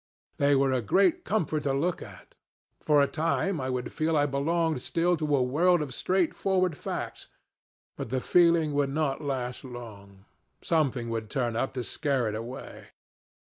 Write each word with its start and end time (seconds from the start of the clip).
They 0.37 0.55
were 0.55 0.71
a 0.71 0.81
great 0.81 1.23
comfort 1.25 1.61
to 1.61 1.73
look 1.73 2.01
at. 2.01 2.33
For 2.79 3.03
a 3.03 3.07
time 3.07 3.61
I 3.61 3.69
would 3.69 3.93
feel 3.93 4.17
I 4.17 4.25
belonged 4.25 4.81
still 4.81 5.15
to 5.17 5.35
a 5.35 5.43
world 5.43 5.79
of 5.79 5.93
straightforward 5.93 6.75
facts; 6.75 7.27
but 7.97 8.09
the 8.09 8.19
feeling 8.19 8.73
would 8.73 8.89
not 8.89 9.21
last 9.21 9.63
long. 9.63 10.25
Something 10.63 11.11
would 11.11 11.29
turn 11.29 11.55
up 11.55 11.75
to 11.75 11.83
scare 11.83 12.27
it 12.27 12.33
away. 12.33 12.87